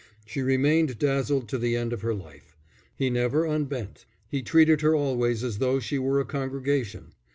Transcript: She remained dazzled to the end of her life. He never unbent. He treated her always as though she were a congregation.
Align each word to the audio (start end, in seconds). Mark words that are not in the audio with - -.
She 0.25 0.41
remained 0.41 0.97
dazzled 0.97 1.47
to 1.49 1.59
the 1.59 1.75
end 1.75 1.93
of 1.93 2.01
her 2.01 2.15
life. 2.15 2.55
He 2.95 3.11
never 3.11 3.45
unbent. 3.47 4.07
He 4.27 4.41
treated 4.41 4.81
her 4.81 4.95
always 4.95 5.43
as 5.43 5.59
though 5.59 5.79
she 5.79 5.99
were 5.99 6.19
a 6.19 6.25
congregation. 6.25 7.13